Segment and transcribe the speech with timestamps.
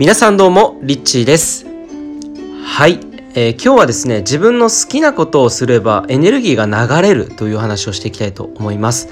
[0.00, 1.66] 皆さんどうもリッチーです。
[2.64, 3.00] はい、
[3.34, 9.10] えー今日はですね自分の好きなことをすればエネルギーが流れるという話をしていきたいと思います、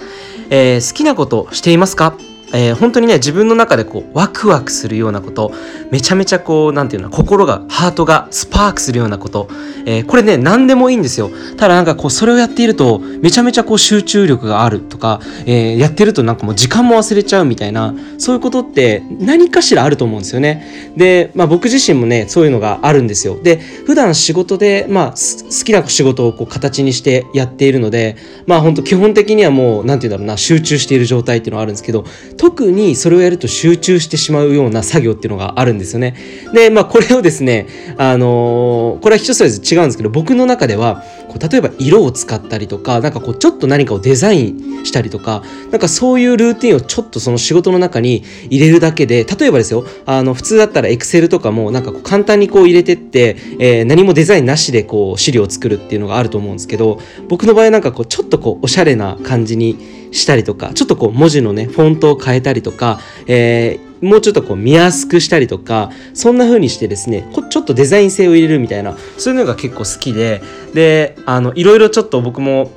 [0.49, 2.17] えー好きなことしていますか？
[2.53, 5.53] えー本当にね自分の中でこうワクワクするようなこと
[5.91, 9.49] めちゃめちゃこうなんていうの心がハートがスパークするようなこと、
[9.87, 11.31] えーこれね何でもいいんですよ。
[11.57, 20.93] ただなんかこうそれをやっているとめちゃめちゃこう集中力があるとか、えーやってるとなんかもう時間も忘れちゃうみたいなそういうことって何かしらあると思うんですよね。
[20.97, 23.39] で、まあ、僕自身もねそういうのがあるんですよ。
[23.43, 32.05] で普段仕事で、まあ、好きな仕事をこう形にしてやっているのでまあ本当基本的にはもうなんていうんだろうな集中している状態っていうのはあるんですけど
[32.39, 36.15] 特にそれをやると集中してしまうような作業っていうのがあるんですよね。
[36.55, 37.67] でまあこれをですね
[37.99, 59.79] あのーこれは人それぞれ違うんですけど僕の中ではこう例えば色を使ったりとかなんかこうちょっと何かをデザインしたりとかなんかそういうルーティンをちょっとその仕事の中に入れるだけで例えばですよあの普通だったらエクセルとかもなんかこう簡単にこう入れてって、えー何もデザインなしでこう資料を作るっていうのがあると思うんですけど僕の場合なんかこうちょっとこうおしゃれな感じに
[60.13, 70.43] したりとかちょっとこう文字のねフォントを変えたりとか、えーもうちょっとこう見やすくしたりとかそんな風にしてですねこちょっとデザイン性を入れるみたいなそういうのが結構好きで
[70.75, 72.71] であのいろいろちょっと僕も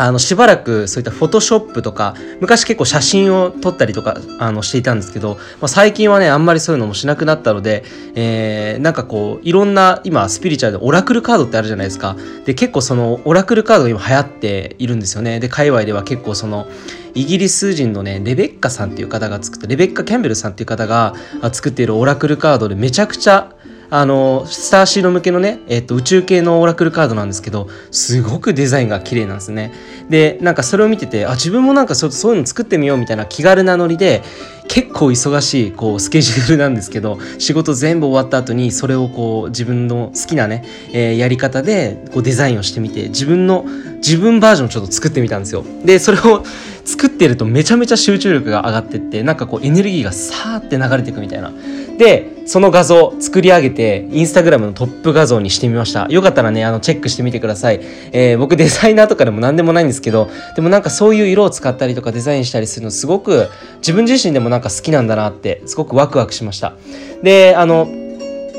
[0.00, 7.82] あのしばらくそういったフォトショップとか昔結構写真を撮ったりとかあのしていたんですけど、まあ、最近はねあんまりそういうのもしなくなったので、
[8.14, 12.16] えーなんかこういろんな今スピリチュアルでオラクルカードってあるじゃないですか。
[12.44, 15.40] で結構そのオラクルカードが今流行っているんですよね。
[15.40, 16.68] で界隈では結構その
[17.14, 21.14] イギリス人のねレベッカさんっていう方が作ったレベッカ・キャンベルさんっていう方が
[21.52, 23.52] 作っているオラクルカードでめちゃくちゃ
[23.90, 29.72] あのスターシード向けのね、えっと宇宙系のオラクルカードなんですけどすごくデザインが綺麗なんですね。
[30.10, 34.22] でなんかそれを見ててあ自分もなんかそそういうの作ってみようみたいな気軽なノリで
[34.66, 43.64] 結構忙しいこうスケジュールなんですけど仕事全部終わった後にそれをこう自分の好きなね、えーやり方でこうデザインをしてみて自分の
[43.96, 45.64] 自分バージョンをちょっと作ってみたんですよ。
[45.84, 46.44] でそれを
[46.88, 51.52] 作ってるとめちゃめちゃ集中力が上がってってなんかこうエネルギーがさーって流れていくみたいな。
[51.98, 56.06] でその画像作り上げてインスタグラムのトップ画像にしてみました。
[56.08, 57.80] よかったらねあのチェックしてみてください、
[58.12, 66.72] えー僕デザイナーとかでも何でもないんですけどでもなんかそういう色を使ったりとかデザインしたりするのすごく自分自身でもなんか好きなんだなってすごくワクワクしました。
[67.22, 67.86] であの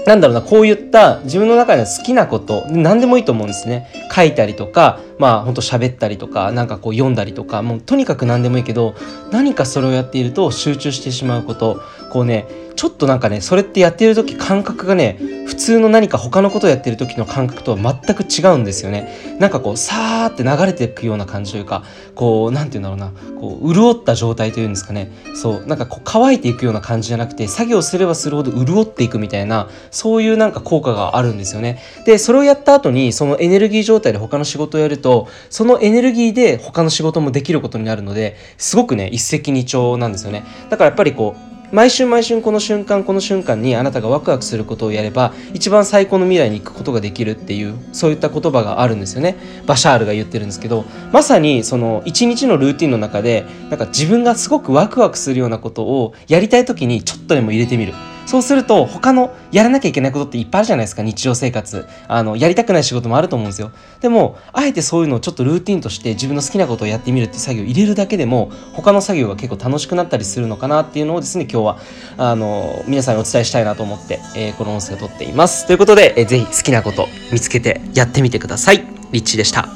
[0.10, 3.88] なんだろうなこういった自分の中で好きなこと何でもいいと思うんですね。
[4.12, 8.96] 書いたりとかまあほんと喋ったりとかなんかこう読んだりとかもうとにかく何でもいいけど
[9.32, 11.80] 何かそれをやっていると集中してしまうこと
[12.12, 12.48] こうね
[12.80, 19.38] ちょっとなんかねそれってやってる時感覚がね普通の何か他のことをやってる時の感覚とは全く違うんですよね。
[19.38, 21.84] なんかこうさーって流れていくような感じというか
[22.16, 23.38] こうなんて言うんだろうな。
[23.42, 25.12] こう潤った状態というんですかね。
[25.36, 25.66] そう。
[25.66, 31.82] なんかこう乾いていくような感じじゃなくて作業すればするほど潤っていくみたいなそういうなんか効果があるんですよね。
[32.06, 40.46] でそれをやった後にそのエネルギー状態で他の仕事をやるとそのエネルギーで他の仕事もできることになるのですごくね一石二鳥なんですよね。
[40.70, 49.36] だからやっぱりこう毎週毎週この瞬間この瞬間にあなたがワクワクすることをやれば一番最高の未来に行くことができるっていうそういった言葉があるんですよね。
[49.66, 57.94] バシャールが言ってるんですけどまさにその一日のルーティンの中でなんか自分がすごくワクワクするようなことをやりたい時にちょっとでも入れてみる。
[58.30, 61.88] そうすると他のやらなきゃいけないことっていっぱいあるじゃないですか日常生活。
[62.08, 63.72] あのやりたくない仕事もあると思うんですよ。
[64.02, 71.80] でもあえてそういうのをちょっとルーティンとして自分の好きなことをやってみるって作業を入れるだけでも他の作業が結構楽しくなったりするのかなっていうのをですね今日は
[72.18, 75.66] あの皆さんにお伝えしたいなと思って、えーこの音声を撮っています。
[75.66, 78.86] ということで、えーぜひ好きなこと見つけてやってみてください。
[79.12, 79.70] リッチでした。